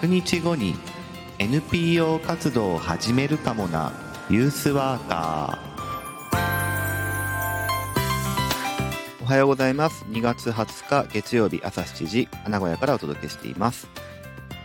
[0.00, 0.76] 100日後に
[1.40, 3.92] NPO 活動を始めるかもな。
[4.30, 9.24] ユースワーカー。
[9.24, 10.04] おはようございます。
[10.04, 13.88] 2月20日月曜日朝7時名古屋からお届けしています。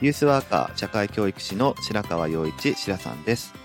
[0.01, 3.55] ユースワーカー社会教育士の白川陽一白さんです。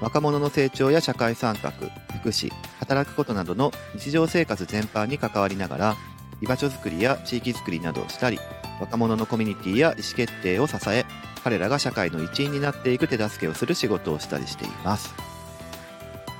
[0.00, 1.72] 若者の成長や社会参画
[2.20, 5.96] 福祉働くことなどの日常生活全般に関わりながら
[6.40, 8.38] 居場所づくりや地域づくりなどをしたり
[8.82, 11.06] 若者のコミュニティや意思決定を支え
[11.44, 15.14] 彼らが社会の一員になっていく手助けをする仕事をしたりしています、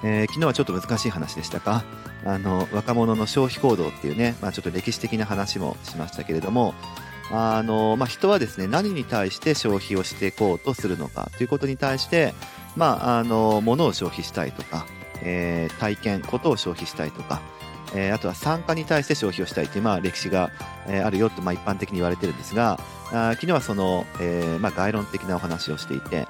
[0.04, 1.84] えー、昨日はちょっと難しい話でしたか？
[2.24, 6.74] あの若者の消費行動っていうね、まあ、ちょっと歴史的な話もしましたけれども
[7.30, 12.34] あの、まあ、人はですね何に対して消費をしていこうとするのかということに対して、
[12.76, 14.86] まあ、あの物を消費したいとか、
[15.22, 17.40] えー、体験ことを消費したいとか
[17.94, 20.50] えー、あとは酸化に対して消費をしたいという、まあ、歴史が、
[20.86, 22.80] えー、あるよと、まあ、一般的に言われてるんですが
[23.12, 26.26] あ昨日はその、えーまあ、概論的なお話をしていて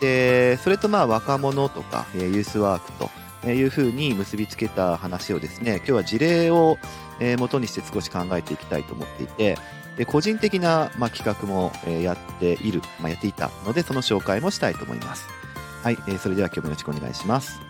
[0.00, 3.10] でそれとまあ若者とか、えー、ユースワーク
[3.44, 6.78] というふうに結びつけた話をですね今日は事例を、
[7.20, 9.56] えー、元にして少し考えていきたいと思っていて
[9.96, 15.26] で個人的な、まあ、企画も、えー、やっている、まあ、やっていたのでその紹介もしたいと思います。
[15.82, 17.60] はい、えー、それでは今日もよろしくお願いします。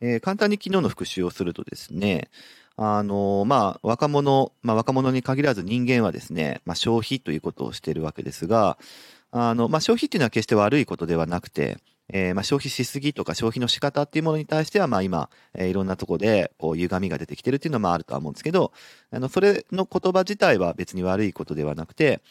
[0.00, 2.28] えー、簡単に昨日の復習をするとですね、
[2.76, 8.78] あのー、まあ、若者、まあ、若者に限らず人間はですね、まあ、消費ということをしているわけですが、
[9.32, 11.78] あの、まあ、消費っていうのは決して悪いことではなくて、
[12.10, 18.72] えー、まあ、消費しすぎとか消費の仕方っていうものに対しては、まあ、今、えー、いろんなとこで、こう、歪みが出てきてるっていうのもあるとは思うんですけど、
[19.10, 22.22] あの、それの言葉自体は別に悪いことではなくて、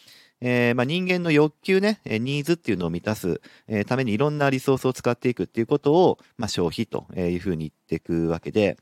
[0.41, 8.77] えー、まあ、人間の欲求ね、ニーズっていうのを満たす、え、ためにいろんなリソースを使っていくっていうことを、まあ、消費というふうに言っていくわけで、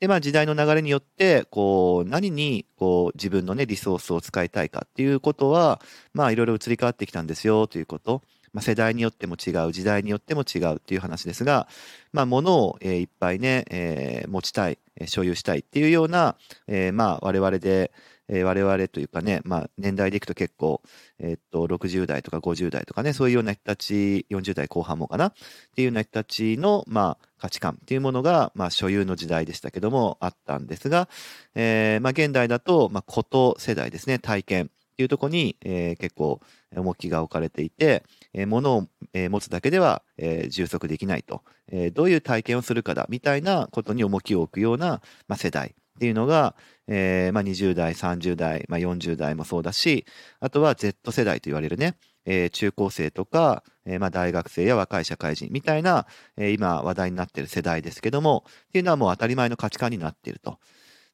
[0.00, 5.80] で、まあ、時代の流れによって、こう、何に、こう、自分のね、リソースを使いたいかっていうことは、
[6.14, 8.22] まあ、いろいろ移り変わってきたんですよということ。
[8.52, 11.68] まあ、世代によっても違う、時代によっても違うっていう話ですが、
[12.12, 17.92] まあ、物を、えー、いっぱいね、えー、持ちたい、所有したいっていうような、えー、まあ、我々で、
[18.32, 20.82] えー、我々というかね、まあ、年代でいくと結構、
[21.18, 25.32] えー、っと、60代とか50代とかね、そういうような人たち、40代後半もかな、っ
[25.74, 31.08] ていうような人たちの、まあ、価値観っていうものが、まあ、所有の時代でしたけども、あったんですが、
[31.56, 34.70] えー、まあ、現代だと、まあ、こと世代ですね、体験。
[35.00, 36.40] ていうところに、えー、結構、
[36.76, 46.54] 重きが置かれていて、えー、物を、えー、持つだけでは、えー、充足できないと、えー、どういう体験をするかだ、みたいなことに重きを置くような、まあ、世代っていうのが、
[46.86, 50.04] えーまあ、20代、30代、まあ、40代もそうだし、
[50.38, 51.96] あとは Z 世代と言われるね、
[52.26, 56.06] えー、中高生とか、えーまあ、大学生や若い社会人みたいな、
[56.36, 60.58] えー、今話題になっている世代ですけども、っていうのはもう当たり前の価値観になっていると。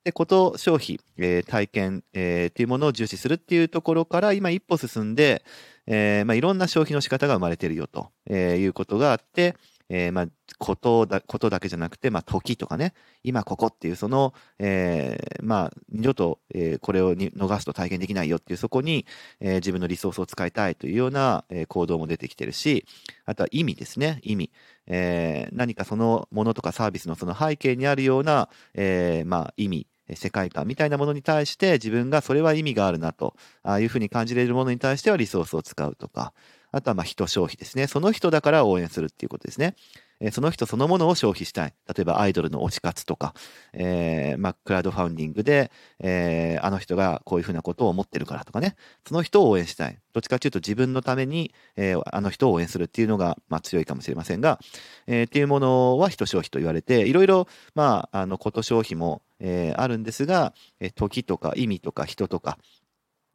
[0.07, 5.43] で、こと消費、えー、体験、えー、っていうものを重視するっていうところから今一歩進んで、
[5.89, 9.57] えーまあ、いろんな消費の仕方が生まれているよと、え、いうことがあって、
[9.89, 10.27] えー、まあ、
[10.59, 19.07] ことだ、ことだけじゃなくて、まあ、時とかね、今ここっていう、その、えー、まあ、二度と、えー、これを逃すと体験できないよっていう、そこに、
[19.41, 22.87] え、自分のリソースを使いたいというような、え、行動も出てきてるし、
[23.25, 24.51] あとは意味ですね、意味。
[24.87, 29.87] え、何かそのものとかサービスのその背景にあるような、え、まあ、意味。
[30.15, 36.33] 世界観みたいなものに対して自分がそれは意味があるなとああいうふうに感じれるものに対してはリソースを使うとか、
[36.77, 37.87] あとはまあ人消費ですね。
[37.87, 39.75] その人だから応援するっていうことですね。
[40.21, 41.75] えその人そのものを消費したい。
[41.95, 43.35] 例えばアイドルの推し活とか、
[43.75, 45.71] えー、まあ、クラウドファウンディングで、
[46.01, 48.77] えー、あの人がこういうふうなことを思ってるからとかね。
[49.07, 49.99] その人を応援したい。
[50.15, 54.59] どっちかというと自分のために、えー、あの人を応援するっていうのが、まあ、強いかもしれませんが、
[55.07, 62.59] え、っていうものは人消費と言われて、いろいろ、まあ、あの、こと消費も、え、あるんですが、え時とか意味とか人とか、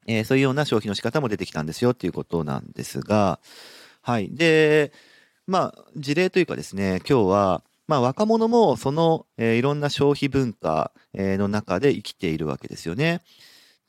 [0.07, 3.39] えー、そういうような消費の仕方も出てきたんですよっていうことなんですが、
[4.01, 4.30] はい。
[4.31, 4.92] で、
[5.48, 13.21] まあ、事例というかですね、今日は、まあ、若者もその、えー、いろんな消費文化、えー、の中で生きているわけですよね。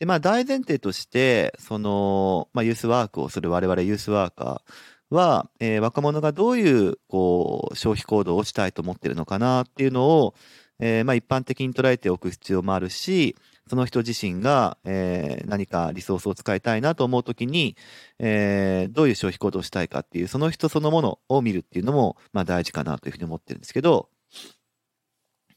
[0.01, 10.35] で、まあ、大前提として、その、まあ、ユースワークをする我々ユースワーカーは、えー、若者がどういう、こう、消費行動をしたいと思ってるのかなっていうのを、
[10.81, 13.37] えー、まあ、一般的に捉えておく必要もあるし、
[13.73, 17.75] その人自身が、えー、何かリソースを使いたいなと思うときに、
[18.19, 24.11] えー、どういう消費行動をしたいかっていう、その人そのものを見るっていうのも、まあ大事かなというふうに思ってるんですけど、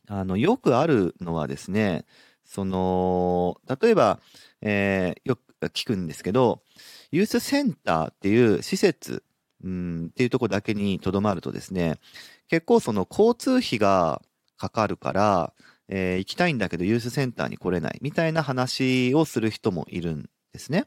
[0.08, 2.06] あの、よくあるのはですね、
[2.46, 4.22] その、例えば、
[4.62, 6.62] えー、よく聞くんですけど、
[7.12, 9.24] ユースセンターっていう施設、
[9.62, 12.00] うん、っていうとこだけにとどまるとですね、
[12.48, 14.22] 結構その交通費が
[14.56, 15.54] かかるから、
[15.88, 20.86] えー、行きたいんだけどユースセンターに来れないみたいな話をする人もいるんですね。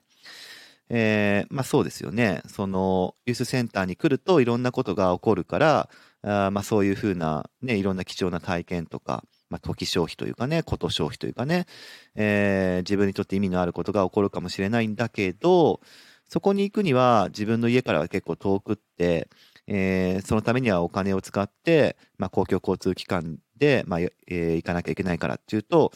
[0.90, 2.42] えー、まあそうですよね。
[2.46, 5.88] そのユースセンターに来るといろんなことが起こるから、
[6.22, 11.66] あまあそういうふうなね、いろんな貴重な体験とか、まあ時消費というかね、こと消費というかね、
[12.14, 15.80] えー、自分にとって意味のあることが起こるかもしれないんだけど、
[16.28, 19.28] そこに行くには自分の家からは結構遠くって、
[19.66, 25.92] えー、そのためにはお金を使って、まあ、公共交通機関で、まあえー、行かなきゃいけないからっていうと、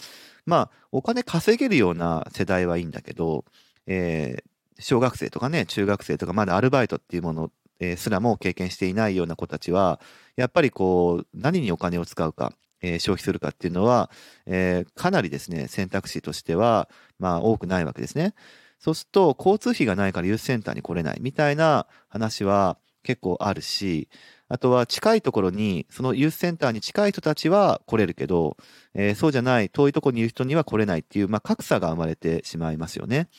[0.47, 3.45] まあ、お金稼げるような世代はいいんだけど、
[3.87, 7.51] えー、小学生とかね、中学生とか、まだアルバイトっていうもの、
[7.81, 10.01] えー、すらも経験していないような子たちは、
[10.37, 14.11] やっぱりこう、何にお金を使うか、えー、消費するかっていうのは、
[14.47, 16.89] えー、かなりですね、選択肢としては、
[17.19, 18.35] まあ、多くないわけですね。
[18.79, 24.09] そうすると、交通費がないからユースセンターに来れないみたいな話は結構あるし、
[24.53, 28.59] あとは近いところに、そのユースセンターに近い人たちは来れるけど、
[28.93, 33.31] えー、そうじゃない遠いところにいる人には来れないっていう、まあ、格差が生まれてしまいますよね。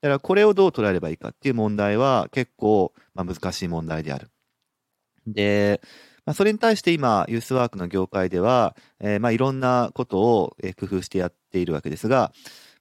[0.00, 4.28] だからこれをどう捉えればいいかっていう問題は結構、まあ、難しい問題である。
[5.24, 5.80] で、
[6.26, 12.32] まあ、それに対して今、ユースワークの業界では、えー、まあいろんなことを工夫してやっているわけですが、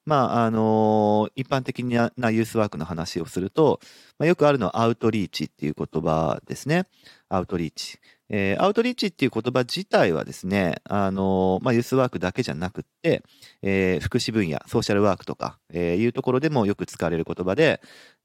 [0.09, 3.79] まあ、あの、一般的なユースワークの話をすると、
[4.17, 6.87] まあ、よくあるのはアウトリーチっていう言葉ですね。
[7.29, 7.99] アウトリーチ。
[8.27, 13.21] えー、アウトリーチっていう言葉自体はですね、あの、まあ、ユースワークだけじゃなくって、
[13.61, 17.79] えー、福祉分野、ソーシャルワークとか、えー、いうところでもよく使われる言葉で、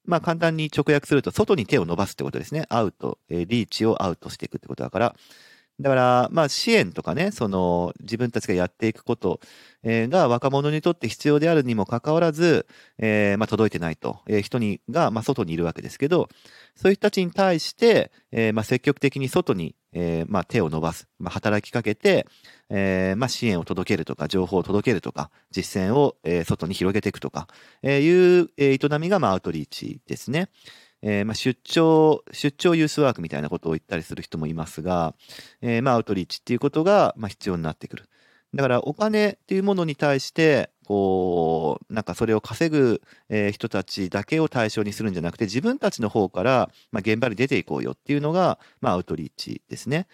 [0.06, 2.64] まあ、簡単に直訳すると、外に手を伸ばすってことですね。
[2.70, 5.14] アウト、えー、リーチをアウトしていくってことだから、
[5.80, 9.40] だから、まあ、支援とかね、その、自分たちがやっていくこと、
[9.82, 12.66] えー、が若者にとって必要であるにもかかわらず、
[12.98, 16.28] えー、まあ、届いてないと、えー、人に、が、まあ、外にいるわけですけど、
[16.76, 22.26] そういう人たちに対して、え、まあ、積極的に外に、え、まあ、手を伸ばす、まあ、働きかけて、
[22.70, 27.48] え、まあ、支援を届けるとか、情報を届けるとか、実践を、え、外に広げていくとか、
[27.82, 30.50] え、いう、え、営みが、まあ、アウトリーチですね。
[31.06, 35.14] えー、まあ、出張、出張ユースワークみたいなことを言ったりする人もいますが、
[35.60, 38.08] えー、まあ、アウトリーチっていうことが、まあ、必要になってくる。
[38.54, 50.06] だから、お金っていうものに対して、こう、なんかそれを稼ぐ、えー、人たちだけを対象にするんじゃなくて、自分たちの方から、まあ、現場に出ていこうよっていうのが、まあ、アウトリーチですね。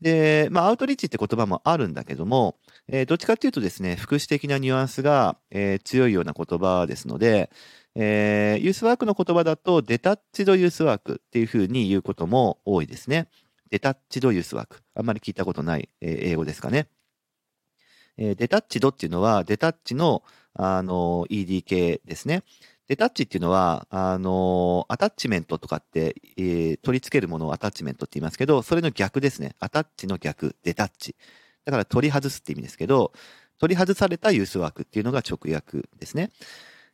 [0.00, 2.56] で、まあ、アウトリーチって言葉もあるんだけども、
[2.88, 7.50] えー、どっちかっていうとですね、福祉的なニュアンスが、えー、強いような言葉ですので、
[7.94, 13.28] えー、ユースワークの言葉だと、 detached youth work っていうふうに言うことも多いですね。
[13.70, 14.82] detached youth work。
[14.94, 16.88] あんまり聞いたことない、えー、英語ですかね。
[18.16, 20.22] えー、 detached っていうのは、 detach の、
[20.54, 22.42] あの、ED 系ですね。
[22.88, 29.54] detach っていうのは、あの、アタッチメントとかって、えー、取り付けるものをアタッチメントって言いますけど、それの逆ですね。
[29.60, 31.16] attach の逆、 detach。
[31.64, 33.12] だから取り外すって意味ですけど、
[33.58, 36.30] 取り外されたユースワークっていうのが直訳ですね。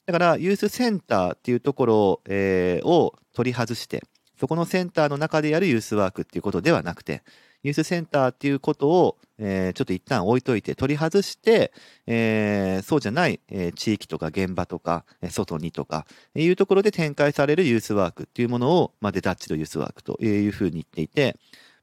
[0.08, 4.02] だから、ユースセンターっていうところ、え、を取り外して、
[4.40, 7.22] そこのセンターの中でやるユースワークっていうことではなくて、
[7.62, 11.74] ユースセンターっていうことを、えー、ちょっと一旦置いといて取り外して、
[12.06, 21.36] えー、そうじゃない、えー、地域とか現場とか、え外にとか、えいうところで展開されるユースワークっていうものを、まあ、デタッチドユースワークというふうに言っていて、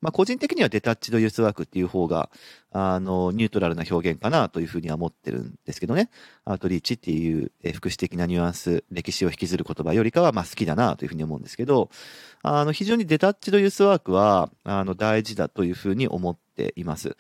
[0.06, 2.30] まあ、個人的にはデタッチドユースワークっていう方が、
[2.72, 6.12] あの、ニュートラルな表現かなというふうには思ってるんですけどね。
[6.44, 11.90] アウトリーチっていう、え福祉的なニュアンス、歴史を引きずる言葉よりかは、まあ、好きだなというふうに思うんですけど、
[12.44, 17.18] あの、非常にデタッチドユースワークは、あの、大事だというふうに思っています。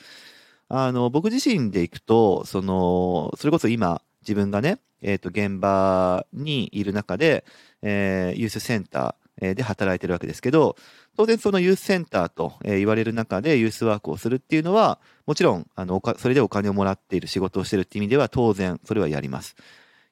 [0.69, 7.45] あの、僕自身で行くと、その、それこそ今、自分がね、えっ、ー、と、現場にいる中で、
[7.81, 10.75] えー、ユースセンターで働いてるわけですけど、
[11.17, 19.55] 当然そのユースセンターと言われる中でユースワークをするっていうのは、もちろん、あの、それでお金をもらっている仕事をしているっていう意味では当然それはやります。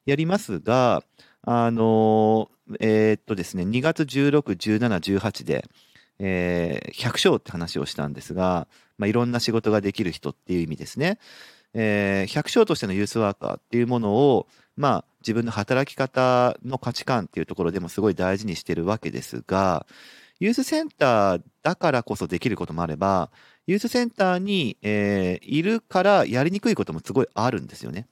[0.06, 1.02] やりますが、
[1.42, 2.50] あの、
[2.80, 5.64] えー、っとですね、2月16、17、18で、
[6.18, 11.18] えー、100勝って話をしたんですが、まあ、いろんな仕事ができる人っていう意味ですね。
[11.74, 19.86] えー、100勝としてのユースワーカーっていうものを、まあ、自分の働き方の価値観っていうところでもすごい大事にしてるわけですが、
[20.40, 23.30] ユースセンターだからこそできることもあれば、
[23.66, 28.08] ユースセンターに、えー、いるからやりにくいこともすごいあるんですよね。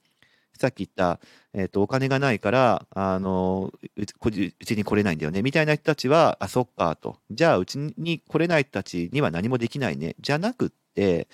[0.55, 1.21] さっき言った、
[1.55, 7.19] えっ、ー、と、お金がないから、あの、うちに来れないんだよね、みたいな人たちは、あ、そっか、と。
[7.31, 10.15] じゃあ、うちに来れない人たちには何もできないね。
[10.21, 11.29] じゃなくって、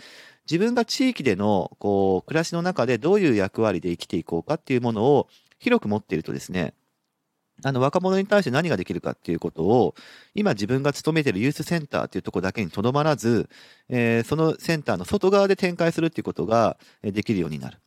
[0.51, 5.29] 自分が地域での、こう、暮らしの中でどういう役割で生きていこうかっていうものを
[5.59, 6.75] 広く持っているとですね、
[7.65, 9.95] あの若者に対して何ができるかっていうことを、
[10.35, 13.49] 今自分が勤めているユースセンターっていうとこだけにとどまらず、
[13.89, 17.79] えー、そのセンターの外側で展開するっていうことができるようになる。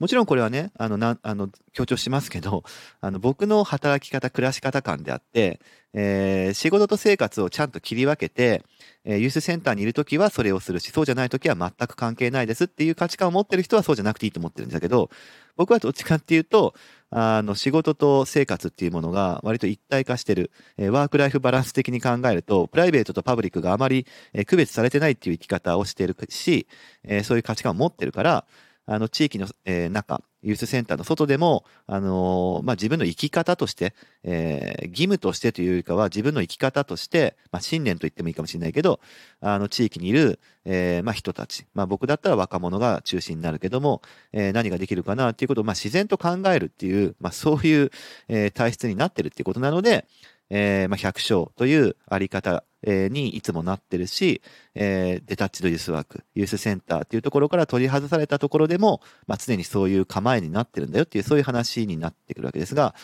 [0.00, 2.64] もちろんこれはね、あの、なあの強調しますけど、
[3.02, 5.60] あの僕の働き方、暮らし方感であって、
[5.92, 8.64] えー、仕事と生活をちゃんと切り分けて、
[9.04, 15.10] えー、ユースセンターにいるときはそれをするし、そうじゃないときは全く関係ないですっていう価値観を持ってる人はそうじゃなくていいと思ってるんだけど、
[15.56, 16.74] 僕はどっちかっていうと、
[17.10, 26.66] あの、仕事と生活っていうものが割と一体化してる、えー、ワークライフバランス的に考えると、プライベートとパブリックがあまり、えー、区別されてないっていう生き方をしてるし、
[27.04, 28.46] えー、そういう価値観を持ってるから、
[28.90, 33.94] あの、地域の、えー、中、ユースセンターの外でも、あのー、まあ、自分の生き方として、
[34.24, 38.98] えー、義務としてというよりかは自分の生き方として、まあ、信念と言ってもいいかもしれないけど、
[39.40, 47.92] あの、地域にいる、えー、まあ、人たち、まあ、僕だったら若者が中心になるけども、えー、何ができるかなっていうことを、まあ、自然と考えるっていう、まあ、そういう、
[48.26, 50.04] えー、体質になってるっていうことなので、
[50.50, 54.42] えー、まあ、百姓というあり方にいつもなってるし、
[54.74, 62.94] えー、デタッチドユースワーク、ユースセンターっていうところから取り外されたところでも、まあ、常にそういう構えになってるんだよっていう、そういう話になってくるわけですが、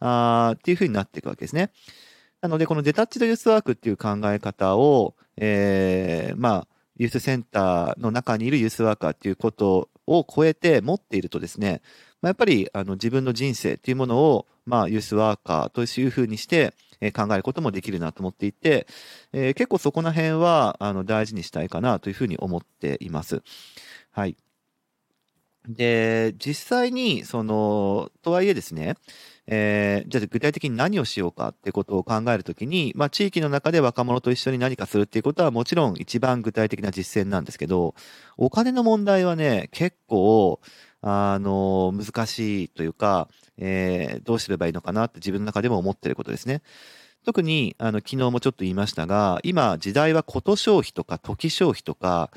[0.00, 1.70] あっていうふうになっていくわけですね。
[2.40, 11.80] なので、このデタッチドユースワークっていう考え方を、えー、まあ、ユースセンターの中にいるユースワーカーっていうことを超えて持っているとですね、
[12.20, 18.86] まあ、やっぱりあの自分の人生っていうものを、まあ、ユースワーカーというふうにして、え考えることもできるなと思っていて、
[19.32, 23.42] え、結構そこら辺はあの大事にしたいかなというふうに思っています。
[24.12, 24.36] はい。
[25.68, 28.96] で、実際に、その、とはいえですね、
[29.46, 37.94] えー、じゃあ具体的に何をしようかってことを考えるときに、まあ地域の中で若者と一緒に何かするっていうことはもちろん一番具体的な実践なんですけど、
[38.36, 40.60] お金の問題はね、結構、
[41.02, 43.28] あの、難しいというか、
[43.58, 46.62] えー、どうすればいいのかなって自分の中でも思ってることですね。
[47.24, 52.30] 特に、あの、昨日もちょっと言いましたが、今、時代はこと消費とか時消費とか、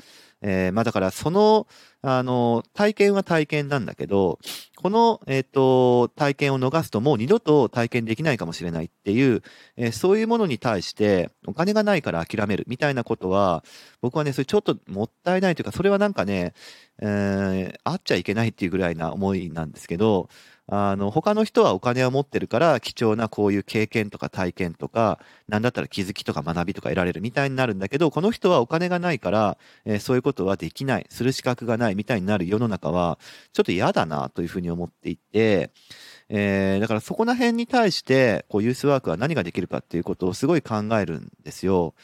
[0.48, 1.66] えー、まあだからその、
[2.02, 4.38] あの、体験は体験なんだけど、
[4.76, 9.42] この、えっ、ー、と、体験を逃すともう二度と体験できないかもしれないっていう、
[9.76, 13.64] えー、そういうものに対してお金がないから諦めるみたいなことは、
[14.00, 16.54] 僕はね、それちょっともったいないというか、それはなんかね、
[17.02, 20.28] えー、あっちゃいけないっていうぐらいな思いなんですけど、
[20.68, 33.18] あの、他の人はお金を持ってるから貴重なこういう経験とか体験とか、なんだったら気づきとか学びとか得られるみたいになるんだけど、この人はお金がないから、えー、そういうことはできない、する資格がないみたいになる世の中は、
[33.52, 35.70] ちょっと嫌だなというふうに思っていて、
[36.28, 41.94] えー、だからそこら辺に対して、こう、ユースワークは何ができるかっていうことをすごい考えるんですよ。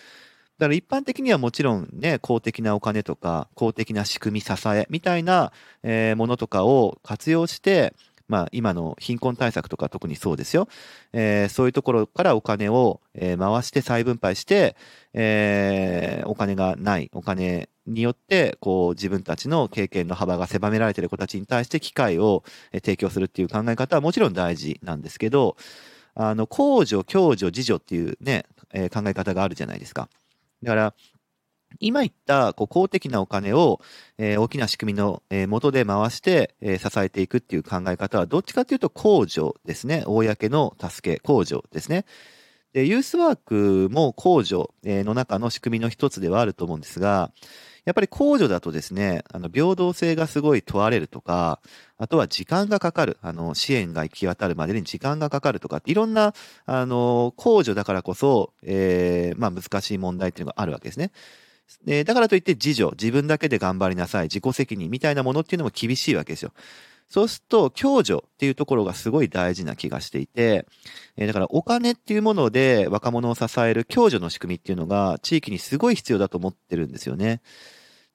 [0.59, 5.50] だから一般的にはもちろんね、公的なお金とか、公的な仕組み支えみたいな、
[5.83, 7.95] えー、ものとかを活用して、
[8.29, 10.69] まあ、今の貧困対策とか特にそうですよ。
[11.12, 14.76] えー、そういうところからお金を、えー、回して再分配して、
[15.14, 25.57] えー、お金がない、お金によって、こう、自分たちの経験の幅が狭められている子たちに対して機会を提供するっていう考え方はもちろん大事なんですけど、
[26.14, 30.09] あの、公助、共助、自助っていうね、え考え方があるじゃないですか。
[30.62, 30.95] だから、
[31.81, 33.81] 今言ったこう公的なお金を、
[34.19, 40.05] えー、大きな仕組みの、えー、元で回して、えー、支えていくっていう考え方はどっちかというと公助ですね。
[40.07, 42.05] 公の助け、公助ですね。
[42.73, 47.31] で、ユースワークも公助の中の仕組みの一つではあると思うんですが、
[47.85, 51.61] やっぱり公助だとですね、あの、平等性がすごい問われるとか、
[51.99, 56.33] あとは時間がかかる、あの、支援が行き渡るまでに時間がかかるとか、いろんな、
[56.64, 61.11] あの、公助だからこそ、えー、まあ難しい問題っていうのがあるわけですね。
[61.87, 66.52] えだからといって自助、自分だけで頑張りなさい、自己責任みたいなものっていうのも厳しいわけですよ。
[67.09, 70.67] そうすると、共助っていうところがすごい大事な気がしていて、
[71.17, 77.43] えだからお金っていうもので若者を支える共助の仕組みっていうのが地域にすごい必要だと思ってるんですよね。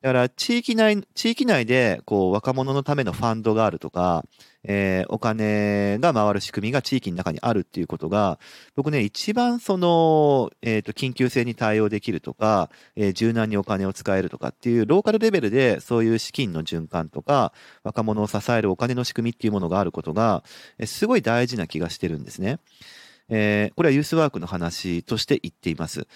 [0.01, 4.23] だから地域内、地域内でこう若者のためのファンドがあるとか、
[4.63, 8.37] えー、お金が回る仕組みが地域の中にあるっていうことが、
[8.75, 20.43] 僕ね、一番その、えっ、ー、と、緊急性に対応できるとか、えー、柔軟にお金を使えるとかっていうローカルレベルでそういう資金の循環とか、若者を支えるお金の仕組みっていうものがあることが、
[20.77, 22.59] え、すごい大事な気がしてるんですね。
[23.29, 26.07] え、これはユースワークの話として言っています。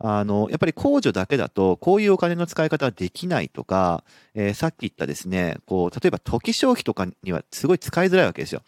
[0.00, 8.62] あの、やっぱり控除だけだと、こういうお金の使い方はできないとか、えー、さっき言ったですね、こう、例えば時消費とかにはすごい使いづらいわけですよ。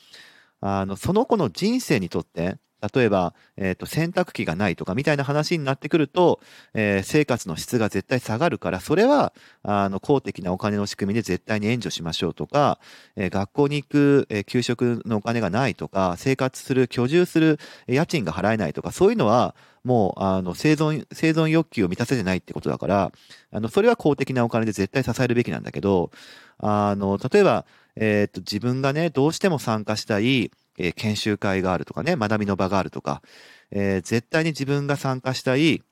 [0.60, 2.56] あの、その子の人生にとって、
[2.94, 6.40] 例えば、えっ、と、洗濯機がないとかみたいな話になってくると、
[6.74, 9.32] えー生活の質が絶対下がるから、それは、
[9.62, 12.78] あの、公的なお金の仕組みで絶対に援助しましょうとか、
[13.16, 23.12] えー学校に行く、えー給食のお金がないとか、生活する、居住するえ家賃が払えないとか、そういうのは、もう、あの、生存、生存欲求を満たせてないってことだから、
[23.50, 26.10] あの、それは公的なお金で絶対支えるべきなんだけど、
[26.58, 27.64] あの、例えば、
[27.96, 33.22] えっ、と、自分がね、どうしても参加したい、えー研修会があるとかね、学びの場があるとか、
[33.70, 35.82] えー絶対に自分が参加したい、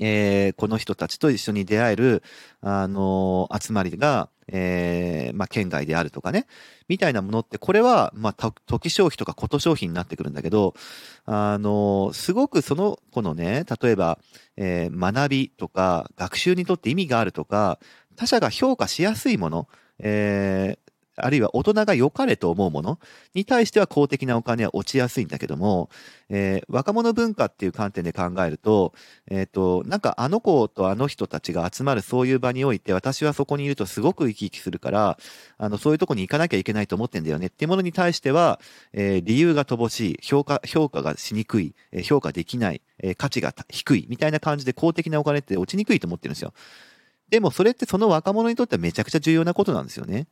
[0.00, 2.22] えーこの人たちと一緒に出会える、
[2.60, 6.46] あの集まりが、えーまあ、県外であるとかね、
[6.88, 10.74] みたいなものって、これは、まあ、時消費とかこと消費になってくるんだけど、
[11.26, 14.18] あのすごくその子のね、例えば、
[14.56, 17.78] えー学びとか、学習にとって意味があるとか、
[18.16, 20.87] 他者が評価しやすいもの、えー
[21.24, 22.98] あるいは大人が良かれと思うもの
[23.34, 25.90] に対しては公的なお金は落ちやすいんだけども、
[26.28, 28.92] えー若者文化っていう観点で考えると、
[29.30, 35.18] えっ、と、なんかあの子とあの人たちが集まるそういう場において、私はそこにいるとすごく生き生きするから、
[35.56, 38.60] あの、そういうとこに行かなきゃいけないと思ってんだよねっていうものに対しては、
[38.92, 46.52] えー理由が乏しい、評価、評価がしにくい、え評価できない、え価値が低い、みたいな感じで公的なお金って落ちにくいと思ってるんですよ。
[47.30, 50.28] でもそれってその若者にとってはめちゃくちゃ重要なことなんですよね。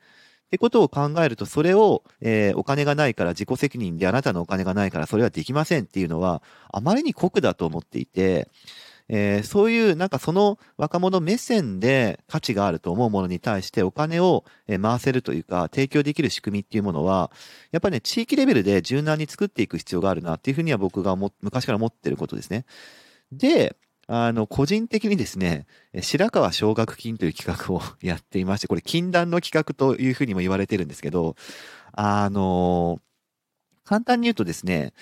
[0.47, 8.49] ってことを考えると、それを、えーお金がないから自己責任であなたのお金がないからそれはできませんっていうのは、あまりに酷だと思っていて、
[9.09, 17.31] えーそういうなんかその若者目線で価値があると思うものに対してお金を回せるというか提供できる仕組みっていうものは
[17.71, 22.65] やっぱりね地域レベルで柔軟に作っていく必要があるなっていうふうには僕が昔から思ってることですね。
[23.31, 23.77] で、
[24.09, 25.67] あの、個人的にですね、
[26.01, 31.35] 白川奨学金という企画を やっていまして、これ禁断の企画というふうにも言われてるんですけど、
[31.93, 33.01] あの
[33.85, 34.93] 簡単に言うとですね、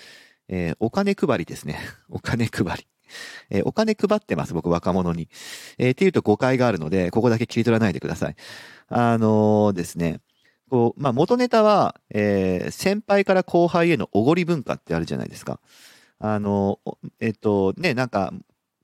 [0.47, 1.79] えーお金配りですね。
[2.09, 2.87] お金配り。
[3.49, 5.29] えーお金配ってます、僕、若者に。
[5.77, 8.35] えーっていうと誤解があるので、ここだけ切り取らないでください。
[8.87, 10.21] あのですね、
[10.69, 15.59] こう、まあ、元ネタは、えー先輩から後輩へのおごり文化ってあるじゃないですか。
[16.19, 16.79] あの、
[17.19, 18.33] えっと、ね、なんか、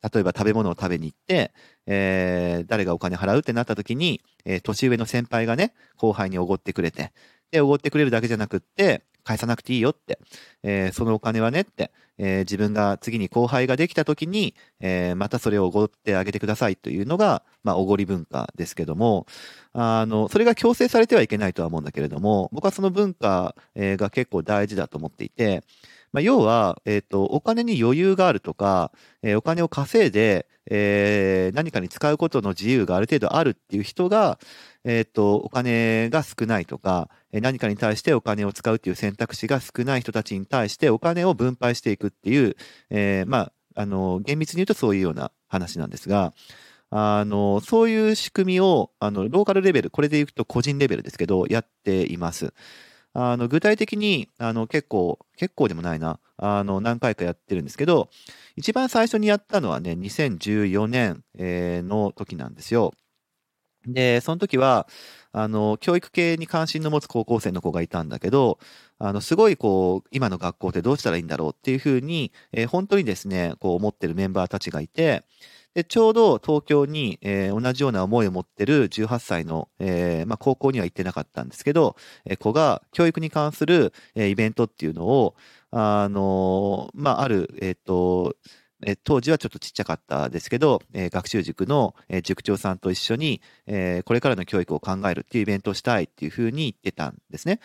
[0.01, 1.51] 例えば食べ物を食べに行って、
[1.85, 7.11] えー誰がお金払うってなった時に、えー年上の先輩がね、後輩におごってくれて、
[7.51, 10.19] で、おごってくれるだけじゃなくって、返さなくていいよって、
[10.63, 19.27] えーそのお金はねって、えー自分が次に後輩ができた時に、えーまたそれをおごってあげてくださいというのが、まあ、おごり文化ですけども、
[19.73, 25.63] あの、それが強制されてはいけないとは思うんだけれども、僕はその文化、えーが結構大事だと思っていて、
[26.13, 34.39] まあ、要は、えっ、と、お金に余裕があるとか、えお金を稼いで、えー何かに使うことの自由がある程度あるっていう人が、
[34.83, 42.55] えっ、と、お金が少ないとか、何かに対してお金を使うっていう選択肢が少ない人たちに対してお金を分配していくっていう、
[42.89, 46.33] えーまあ、あの、厳密に言うとそういうような話なんですが、
[46.89, 52.53] あの、そういう仕組みを、あの、ローカルレベル、これで言うと個人レベルですけど、やっています。
[53.13, 58.09] あの、具体的に、あの、結構、結構でもないな、あの、何回かやってるんですけど、
[58.55, 62.93] 一番最初にやったのはね、2014年、えーの時なんですよ。
[63.87, 64.87] で、その時は、
[65.33, 68.59] あの、教育系に関心の持つ高校生の子がいたんだけど、
[68.99, 75.23] あの、すごいこう、今の学校ってどうしたらいいんだろうっていうふうに、えー本当にですね、こう思ってるメンバーたちがいて、
[75.73, 85.35] で、ちょうど東京に、えー同じような思いを持ってる18歳の、えーまあ、高校には行ってなかったんですけど、えー子が教育に関する、えイベントっていうのを、
[85.71, 88.35] あのまあ、ある、えっ、と、
[88.83, 97.61] え当時はちょっとちっちゃかったですけど、えー学習塾の、えー塾長さんと一緒に、えーこれからの教育を考えるっていうイベントをしたいっていうふうに言ってたんですね。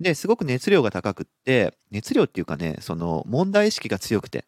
[0.00, 4.44] で、すごく熱量が高くって、熱量っていうかね、その問題意識が強くて、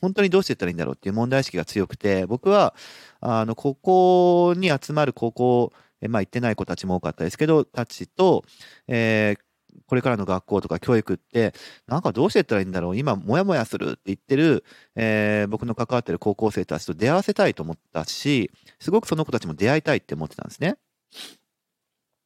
[0.00, 2.74] 本当にどうしていったらいいんだろうっていう問題意識が強くて、僕は、
[3.20, 5.72] あの、ここに集まる高校、
[6.08, 8.44] まあ行ってない子たちも多かったですけど、たちと、
[8.88, 9.40] えー
[9.86, 11.52] これからの学校とか教育って、
[11.86, 14.64] なんかどうしていったらいいんだろう今、もやもやするって言ってる、
[14.96, 20.76] えー僕の関わってる高校生たちと出会わせたいと思ったし、すごくその子たちも出会いたいって思ってたんですね。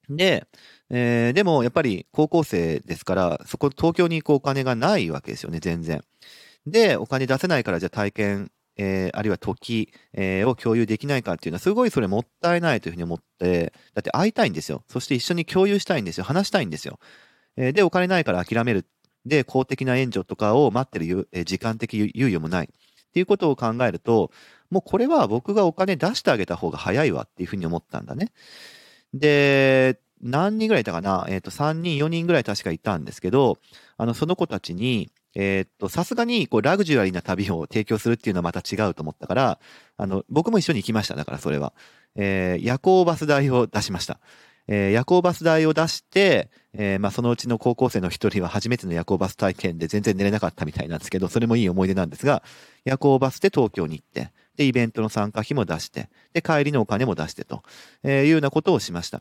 [0.08, 0.46] で、
[0.90, 6.02] えーでもやっぱり高校生ですから、そこ東京に行くお金がないわけですよね、全然。
[6.66, 14.82] で、お金出せないからじゃあ体験、えーあるいは時、えーを共有できないかっていうのはすごいそれもったいないというふうに思って、だって会いたいんですよ。
[14.88, 16.24] そして一緒に共有したいんですよ。
[16.24, 16.98] 話したいんですよ。
[17.56, 18.86] えーで、お金ないから諦める。
[19.26, 22.66] で、公的な援助とかを待ってるえ時間的猶予もない。
[22.66, 24.32] っていうことを考えると、
[24.70, 28.32] もうこれは僕がお金出してあげた方が早いわっていうふうに思ったんだね。
[29.14, 31.26] で、何人ぐらいいたかな？
[31.28, 33.58] えっ、と、3人、4人ぐらい確かいたんですけど、
[33.96, 39.58] あの、その子たちに、えーっと、さすがに、こう、ラグジュアリーな旅を提供するっていうのはまた違うと思ったから、
[39.96, 41.14] あの、僕も一緒に行きました。
[41.14, 41.72] だからそれは。
[42.16, 44.20] えー夜行バス代を出しました。
[44.68, 52.42] えー夜行バス代を出して、えーまあ、そのうちの高校生の一人は初めての夜行バス体験で全然寝れなかったみたいなんですけど、それもいい思い出なんですが、
[52.84, 57.62] 夜行バスで東京に行って、で、イベントの参加費も出して、で、帰りのお金も出してと、
[58.04, 59.20] えーいうようなことをしました。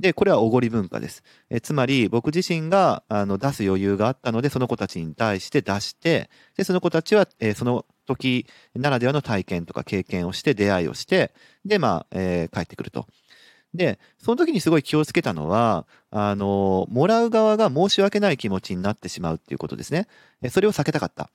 [0.00, 1.22] で、これはおごり文化です。
[1.50, 11.32] えつまり、僕自身があの出す余裕があったので、その子たちに対して出して、で、その子たちは、えーその時ならではの体験とか経験をして、出会いをして、
[11.64, 13.06] で、まあ、えー帰ってくると。
[13.74, 20.06] で、その時にすごい気をつけたのは、あの、もらう側が申し訳ない気持ちになってしまうっていうことですね。
[20.50, 21.30] それを避けたかった。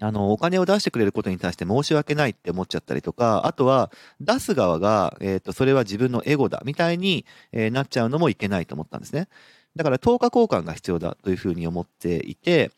[0.00, 9.28] あの、お金を出してくれることに対して申し訳ないって思っちゃったりとか、あとは、出す側が、えっ、と、それは自分のエゴだ、みたいに、えーなっちゃうのもいけないと思ったんですね。
[9.74, 12.70] だから、等価交換が必要だというふうに思っていて、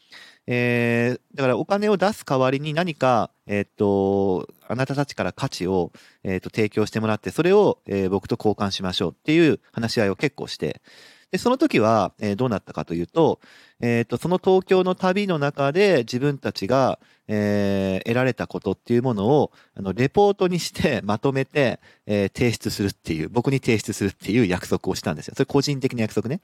[0.46, 5.92] えーだからお金を出す代わりに何か、えっ、と、あなたたちから価値を、
[6.24, 10.80] えっ、と、提供してもらって、それを、え僕と交換しましょうっていう話し合いを結構して、
[11.30, 13.40] で、その時は、えーどうなったかというと、
[13.80, 25.34] えっ、と、その東京の旅の中で自分たちが、えー得られたことっていうものを、あの、レポートにして まとめて、えー提出するっていう、僕に提出するっていう約束をしたんですよ。
[25.36, 26.40] それ個人的な約束ね。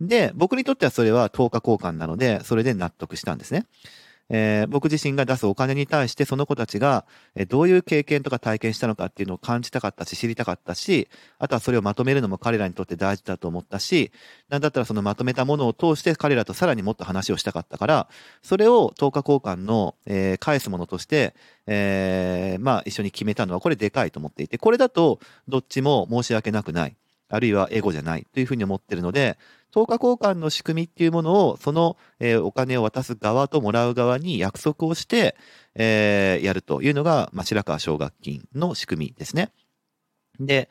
[0.00, 3.66] で、僕にとってはそれは等価交換なので、それで納得したんですね。
[4.30, 14.12] えー僕自身が出すお金に対してその子たちが、えーどういう経験とか体験したのかっていうのを感じたかったし、知りたかったし、あとはそれをまとめるのも彼らにとって大事だと思ったし、
[14.48, 18.08] なんだったらそのまとめたものを通して彼らとさらにもっと話をしたかったから、
[18.42, 21.34] それを等価交換の、えー返すものとして、
[21.66, 26.96] えーまあ一緒に決めたのはこれでかいと思っていて、これだとどっちも申し訳なくない。
[27.30, 29.36] あるいはエゴじゃないというふうに思ってるので、
[29.70, 35.36] 等価交換の仕組みっていうものを、その、えーお金を渡す側ともらう側に約束をして、
[35.74, 39.52] えーやるというのが、まあ、白川奨学金の仕組みですね。
[40.40, 40.68] で、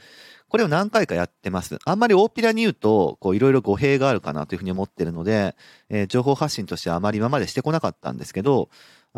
[0.49, 1.77] これを何回かやってます。
[1.85, 5.55] あんまり大っぴらに言うと、こういろいろ語弊があるかなというふうに思ってるので、
[5.89, 8.69] えー情報発信としてはあまり今までしてこなかったんですけど、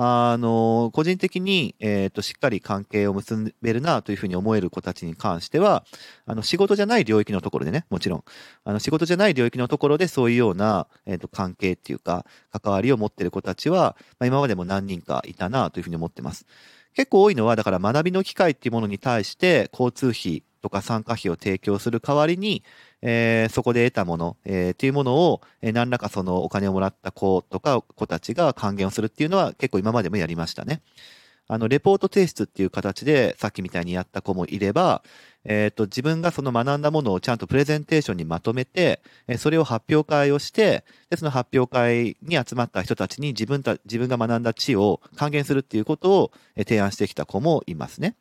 [0.02, 5.84] あの、個人的に、えっ、と、しっかり関係を結べるなというふうに思える子たちに関しては、
[6.26, 8.24] あの、仕事じゃない領域のところでね、もちろん、
[8.64, 16.46] あの、仕事じゃない領域のところでそういうような、えっ、と、関係っていうか、関わりを持ってる子たちは、まあ、今までも何人かいたなというふうに思ってます。
[16.94, 22.64] 結構多いのは、だから学びの機会っていうものに対して、交通費とか参加費を提供する代わりに、
[23.02, 30.82] えーそこで得たもの、えーっていうものを、えー何らかそのお金をもらった子とか子たちが還元をするっていうのは結構今までもやりましたね。
[31.52, 35.02] あの、レポート提出っていう形で、さっきみたいにやった子もいれば、
[35.44, 48.16] えっ、と、自分がその学んだものをちゃんとプレゼンテーションにまとめて、えーそれを発表会をして、で、その発表会に集まった人たちに自分た、自分が学んだ知を還元するっていうことをえー提案してきた子もいますね。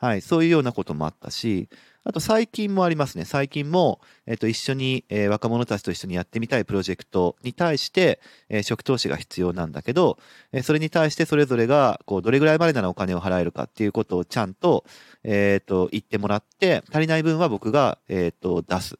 [0.00, 0.22] はい。
[0.22, 1.68] そういうようなこともあったし、
[2.04, 3.24] あと最近もありますね。
[3.24, 10.18] 最近も、えっ、と、一緒に、えー若者たちと一緒にやってみたいプロジェクトに対して、えー初期投資が必要なんだけど、
[10.52, 14.84] えそれに対してそれぞれが、こう、どれぐらいまでならお金を払えるかっていうことをちゃんと、
[15.24, 18.94] えっ、と、言ってもらって、足りない分は僕が、えっ、と、出す。
[18.94, 18.98] っ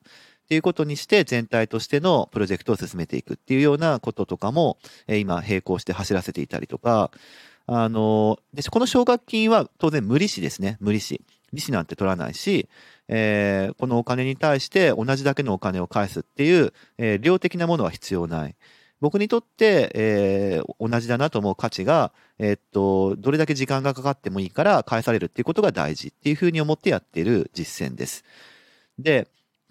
[0.49, 7.11] ていうことにして全体としてのプロジェクトを進めていくっていうようなこととかも、え今並行して走らせていたりとか、
[7.71, 10.79] あの、でこの奨学金は当然無利子ですね。
[10.81, 11.21] 無利子。
[11.53, 12.67] 利子なんて取らないし、
[13.09, 18.57] えーこのお金に対して同じだけのお金を返すっていう、えー量的なものは必要ない。
[19.01, 28.25] 僕にとって、えー同じだなと思う価値が、えーっと、どれだけ時間がかかってもいいから返されるっていうことが大事っていうふうに思ってやっている実践です。
[28.99, 29.29] で、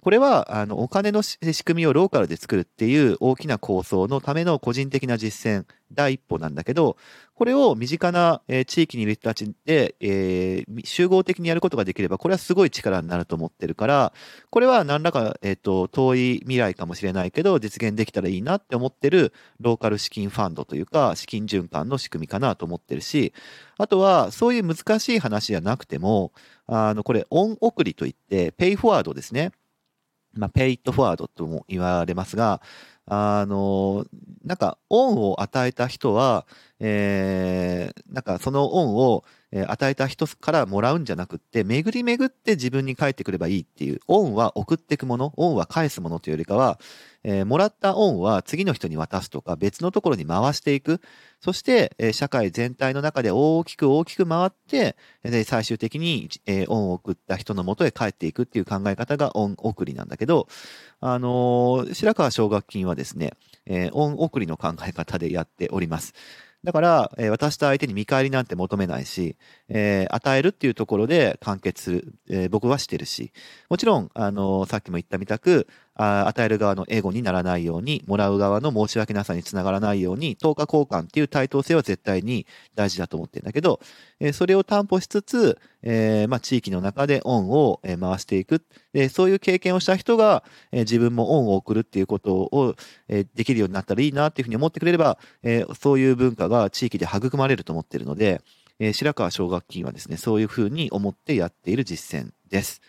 [0.07, 6.95] これは、あの、お金の仕組みをローカルで作るっていう大きな構想のための個人的な実践、第一歩なんだけど、
[7.35, 14.13] これを身近な、えー地域にいる人たちで、えー集合的にやることができれば、これはすごい力になると思ってるから、
[14.49, 23.33] これは何らか、えっ、と、遠い未来かもしれないけど、実現できたらいいなって思ってるローカル資金ファンドというか、資金循環の仕組みかなと思ってるし、
[23.77, 26.31] あとは、そういう難しい話じゃなくても、
[26.65, 29.51] あの、これ、オン送りといって、ペイフォワードですね。
[30.37, 32.61] まあ、ペイットフォワードとも言われますが、
[33.05, 34.05] あの、
[34.43, 36.45] なんか、恩を与えた人は、
[36.79, 46.79] えー、なんかその恩を、え与えた人からもらうんじゃなくって、巡り巡って自分に返ってくればいいっていう、恩は送っていくもの、恩は返すものというよりかは、
[47.23, 51.01] えーもらった恩は次の人に渡すとか、別のところに回していく。
[51.39, 60.47] そして、え社会全体の中で大きく大きく回って、で最終的に、え恩を送った人のもとへ帰っていくっていう考え方が恩送りなんだけど、
[60.99, 63.33] あのー白川奨学金はですね、
[63.65, 66.13] え、恩送りの考え方でやっております。
[66.67, 69.37] だから、えー、私と相手に見返りなんて求めないし、
[69.69, 73.31] えー、与えるっていうところで完結する、えー、僕はしてるし、
[73.69, 83.79] もちろん、あのさっきも言ったみたく、あ与える側のエゴにならないように、もらう側の申し訳なさにつながらないように、等価交換っていう対等性は絶対に大事だと思ってるんだけど、
[84.33, 85.57] それを担保しつつ、
[86.29, 88.63] まあ、地域の中で恩を回していく。
[89.11, 92.75] そういう経験をした人が、自分も恩を送るっていうことを、
[93.07, 95.17] できるようになったらいいなっていうふうに思ってくれれば、
[95.79, 98.41] そういう文化が地域で育まれると思ってるので、
[98.93, 102.81] 白川奨学金はですね、そういうふうに思ってやっている実践です。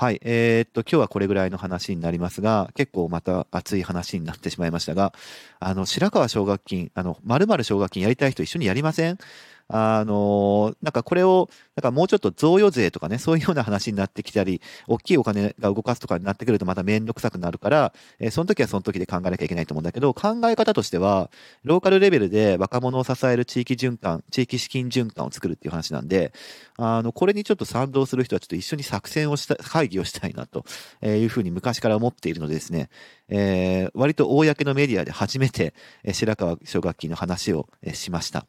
[0.00, 0.20] はい。
[0.22, 5.12] えー、っと、今日はこれぐらいの話になりますが、結構また熱い話になってしまいましたが、
[5.58, 9.18] あの、白川奨学金、あの、〇〇奨学金やりたい人一緒にやりません？
[9.68, 21.30] あの、なんかこれを、なんかもうちょっと贈与税とかね、そういうような話になってきたり、大きいお金が動かすとかになってくるとまためんどくさくなるから、えー、その時はその時で考えなきゃいけないと思うんだけど、考え方としては、
[21.64, 26.32] ローカルレベルで若者を支える地域循環、地域資金循環を作るっていう話なんで、
[26.78, 30.64] あの、これにちょっと賛同する人はちょっと一緒に作戦をした、会議をしたいなと
[31.04, 32.88] いうふうに昔から思っているのでですね、
[33.28, 35.74] えー、割と公のメディアで初めて、
[36.12, 38.46] 白川奨学金の話をしました。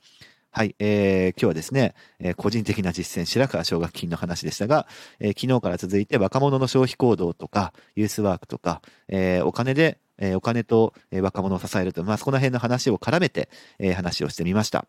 [0.59, 4.87] はい、えー、今日はですね、えー、個人的な実践、白川奨学金の話でしたが、
[5.21, 13.47] えー、昨日から続いて若者の消費行動とか、ユースワークとか、えー、お金で、えー、お金と、えー、若者を支えると、まあ、この辺の話を絡めて、
[13.79, 14.85] えー、話をしてみました。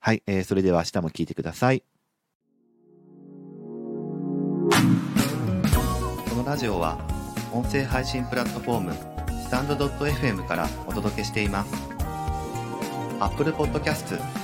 [0.00, 1.84] はい、えー、それでは明日も聞いてください。
[6.28, 6.98] このラジオは、
[7.52, 8.92] 音声配信プラットフォーム、
[9.44, 11.72] スタンド .fm からお届けしています。
[13.20, 14.43] Apple Podcast